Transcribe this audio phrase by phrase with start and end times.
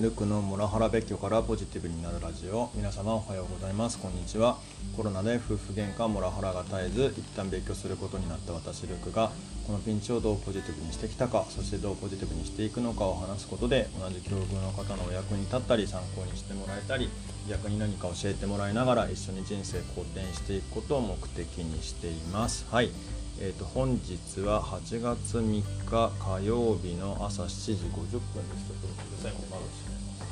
[0.00, 2.70] ルクのモラハラ別居からポジティブになるラジオ。
[2.76, 3.98] 皆様おはようございます。
[3.98, 4.56] こんにちは。
[4.96, 9.32] コロナで夫婦喧嘩モラハラが絶えず一旦別居することになった私ルクが
[9.66, 17.10] このピンチをどうポジティブにしてきたかそしてどうポジティブにしていくのかを話すことで同じ境遇の方のお役に立ったり参考にしてもらえたり
[17.48, 22.66] 逆に何か教えてもらいながら一緒に人生好転していくことを目的にしています。
[22.70, 22.92] はい。
[23.40, 28.66] えーと、本日は8月3日火曜日の朝7時50分です。
[28.66, 30.28] ちょっとうるさいも窓閉めます。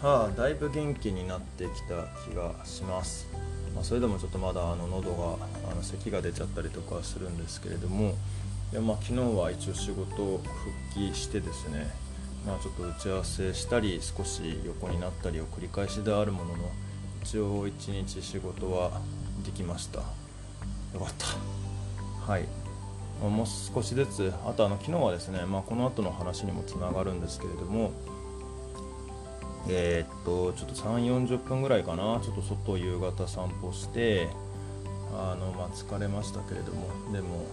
[0.00, 3.26] はあ、だいぶ元気になってきた気がします。
[3.74, 8.14] まあ、それでもちょっとまだあの喉があの咳が出ちゃったりとかするんですけれども、
[8.70, 10.40] でまあ、昨日は一応仕事復
[10.94, 11.90] 帰してですね、
[12.46, 16.70] まあ、ちょっと打ち合わせしたり少し横になったりを繰り返しであるものの
[17.22, 19.00] 一応一日仕事は
[19.44, 19.98] できました。
[19.98, 20.04] よ
[21.00, 22.30] かった。
[22.32, 22.46] はい。
[23.20, 27.92] もう少しずつあとあの昨日はですね、まあ、この後の話にもつながるんですけれども
[29.68, 32.20] えー、っとちょっと3 4 0分ぐらいかな。
[32.20, 34.28] ちょっと外夕方散歩して
[35.12, 37.46] あの、まあ、疲れましたけれどもでも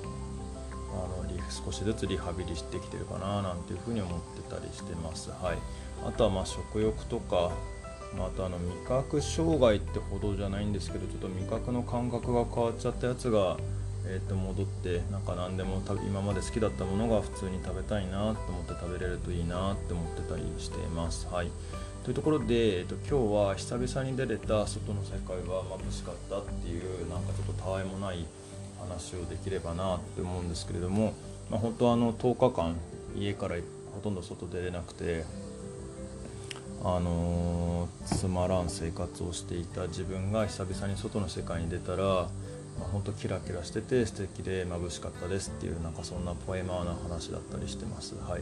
[0.94, 5.30] あの少しずつリハビリしてきてるかななんていうふうに思ってたりしてます。
[5.32, 5.58] はい、
[6.06, 7.52] あとはまあ食欲とか
[8.18, 13.58] まあ、あとあの味覚障害ってほどじゃないんですけどちょっと味覚の感覚が変わっちゃったやつが、
[14.08, 21.28] えー、と戻ってなんか何でも今まで好きだったものが普通に食べたいなと思って食べれるといいなって思ってたりしています。
[21.32, 21.52] はい
[22.04, 28.26] というところで、えー、と今日は久々に出れた外の世界は眩しかったっていうなんかちょっとたわいもない
[28.80, 31.14] 話をできればなって思うんですけれども、
[31.52, 32.76] まあ、本当はあの10日間
[33.16, 33.58] 家から
[33.94, 35.26] ほとんど外出れなくて
[36.84, 42.04] あの、つまらん生活をしていた自分が久々に外の世界に出たら、
[42.80, 48.16] まあ、本当キラキラしてて素敵で眩しかったですっていうなんかそんなポエマーな話だったりしてます。
[48.26, 48.42] はい、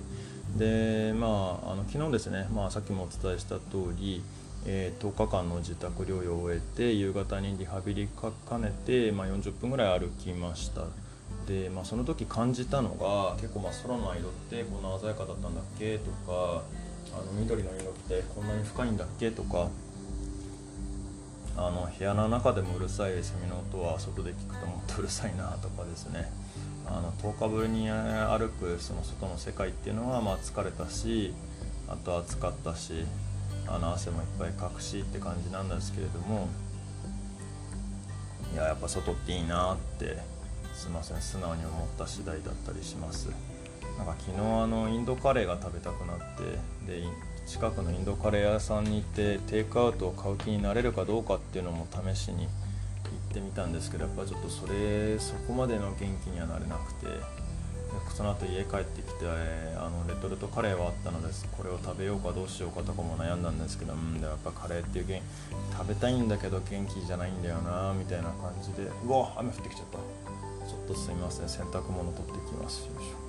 [0.60, 4.22] でまああの昨日ですね、まあ、さっきもお伝えした通り、
[4.68, 10.84] えー、10日間の自宅療養を終えて夕方にリハビリか兼ねて、まあ、40分ぐらい歩きました。
[11.48, 15.98] でまあ、その時感じたのが結構まあ空の色ってこんな鮮やかだったんだっけ？
[15.98, 16.62] とか
[17.14, 19.70] あの緑の色ってこんなに深いんだっけとか
[21.56, 26.32] あの部屋の中でもうるさいセミの音は外で聞くともっとうるさいなとかですね
[26.86, 31.34] あの10日ぶりに歩くその外の世界っていうのはまあ疲れたし
[31.88, 33.06] あと暑かったし
[33.68, 36.48] あの汗もいっぱいかくしって感じなんですけれども
[38.54, 40.18] いややっぱ外っていいなって
[40.74, 43.30] すいません素直に思った次第だったりします。
[43.98, 47.04] なんか昨日あのインドカレーが食べたくなってで
[47.46, 52.50] 近くのインドカレー屋さんに行ってテイクアウトを買う気になれるかどうかっていうのも試しに行
[53.32, 57.08] ってみたんですけどやっぱちょっとそれそこまでの元気にはなれなくて
[58.16, 59.26] その後家帰ってきて
[59.78, 61.48] あのレトルトカレーはあったのです。
[61.58, 65.22] これを食べようかどうしようかとかも悩んだんですけどうんでやっぱカレーっていう元
[65.78, 69.98] 食べたいんだけど元気じゃないんだよなみたいな感じでうわ雨降ってきちゃった。
[70.68, 72.82] ちょっとすいません洗濯物取ってきます。
[72.82, 73.27] よいしょ。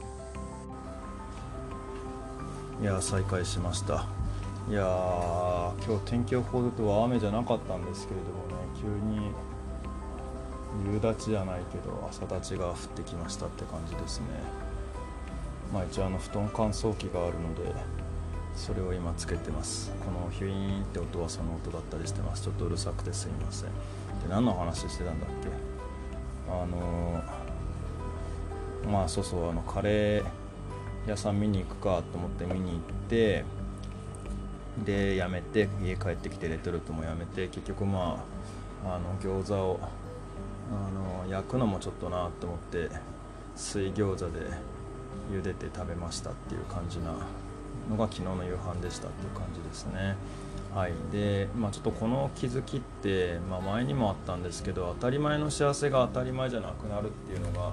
[2.81, 4.06] いや再開しました。
[4.71, 4.83] いや
[5.84, 9.33] 今日天気予報では雨じゃなかったんですけれどもね急に
[10.94, 14.27] 夕立じゃないけど朝立ちが降ってきましたって感じですね。
[15.72, 17.75] まあ一応あの布団乾燥機があるので
[18.55, 19.91] それを今つけてます。
[20.05, 22.45] このヒュイーンって音はその音だったりしてます。
[22.45, 23.71] ちょっとうるさくてすいません。
[23.71, 23.72] で
[24.28, 25.49] 何の話してたんだっけ？
[26.49, 30.25] あのー、まあそうそうあのカレー
[31.08, 33.44] 屋さん見に行くかと思って見に行って
[34.84, 38.24] でやめて家帰ってきてレトルトもやめて結局ま
[38.84, 39.80] ああの餃子を
[40.70, 42.91] あの焼くのもちょっとなと思って
[43.56, 44.41] 水餃子で
[45.32, 47.12] 茹でて食べましたっていう感じな
[47.91, 50.16] のが昨日の夕飯でしたっていう感じですね。
[50.74, 57.72] はいでまあ、ちょっとこの気づきって、まあ、前にもあったんですけど当たり前の幸せが当たり前じゃなくなるっていうのが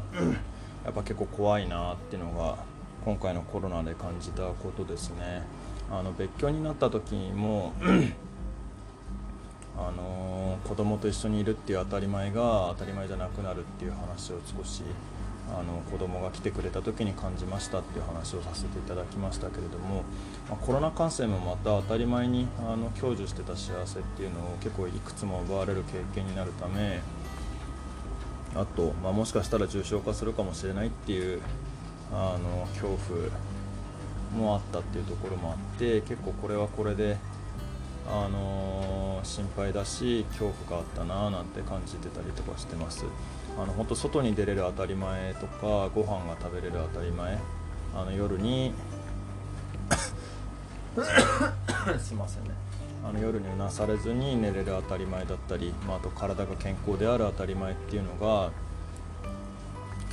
[0.86, 2.57] やっぱ結構怖いなっていうのが
[3.06, 5.44] 今回のコロナで感じたことですね。
[5.92, 7.72] あの別居になった時も
[9.78, 14.81] あの子供と一緒にいるっていう当たり前が当たり前じゃなくなるっていう話を少し
[15.48, 20.04] あの子供が来てくれた時に感じましたっていう話をさせていただきましたけれども、
[20.50, 27.01] まあ、コロナ感染もまた当たり前にあの享受してた幸せっていうのを結構いくつも奪われる経験になるため
[28.56, 31.42] あと、まあ、もしかしたら重症化するかもしれないっていう
[32.13, 33.30] あの恐怖
[34.36, 37.18] もあったっていうところもあって結構これはこれで、
[38.07, 43.06] あの心配だし恐怖があったななんて感じてたりとかしてます。
[43.57, 47.40] あの本当外に出れる当たり前とかご飯が食べれる当たり前
[47.96, 48.74] あの夜に
[51.98, 52.51] すいませんね。
[53.08, 58.51] あの夜にうなされずに寝れる当たり前だったり、まあ、あと体が健康である当たり前っていうのが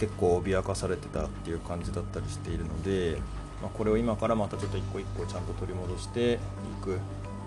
[0.03, 3.23] 結構脅かされてたっていう感じだったりしているので、
[3.63, 6.39] まあ、これを今からまたちょっと一個一個ちゃんと取り戻してい
[6.83, 6.99] く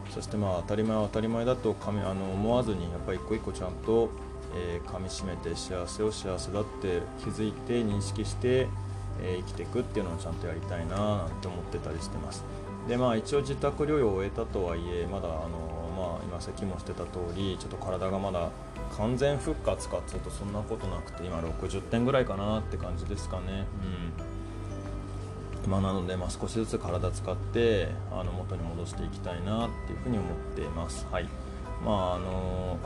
[0.09, 4.09] そしてまあ当たり前は当たり前だとかみあの思わずにやっぱり一個一個ちゃんと、
[4.55, 8.69] えー、噛みしめて幸せを幸せだって気づいて認識して、
[9.21, 12.45] えー、生きていくっていうのをちゃんとやりたいななんて思ってたりしてます。
[12.87, 15.84] でまあ一応自宅療養を終えたとはいえまだあの、
[16.25, 18.50] 今咳もしてた通りちょっと体がまだ
[18.98, 23.66] 完全復活かっつうとそんなことなくて今60点ぐらいかなって感じですかね。
[24.27, 24.36] うん
[25.69, 31.07] ま、なので、まあ、少しずつ体使ってあの元に戻していきたいなっていうふうに思っています。
[31.12, 31.27] はい
[31.83, 32.77] まああの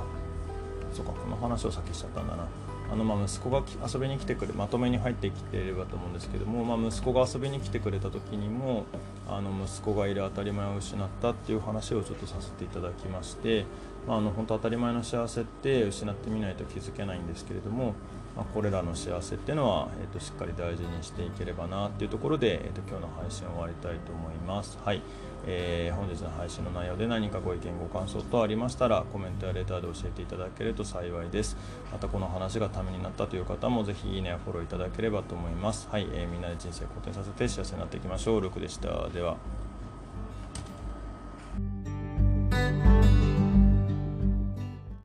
[0.93, 2.47] そうかこの話を先しちゃったんだな。
[2.91, 3.63] あのまあ息子が
[3.93, 8.85] 遊びに来てくれまとめに入ってきていればと思うんですけども、まあ、息子が遊びに来てくれた時にも
[9.27, 13.65] あの息子がいる当たり前を失ったっていう話をちょっとさせていただきまして、
[14.07, 17.93] まあ、あの本当当たり前の幸せって失ってみないと気づけないんですけれども、
[18.39, 24.79] まあ、これらの幸せっていうのは、えーと、しっかり大事にしていければなっていうところで、えーと、今日の配信を終わりたいと思います。
[24.85, 25.01] はい。
[25.45, 31.57] えー、本日の配信の内容で何かご意見ご感想等ありましたらコメントやレターで教えていただけると幸いです。
[31.91, 35.89] またこの話がためになったという方もぜひいいねやフォローいただければと思います。
[35.91, 38.41] はい、えー、みんなで人生を好転させて幸せになっていきましょう。
[38.41, 39.09] ルクでした。
[39.09, 39.35] では。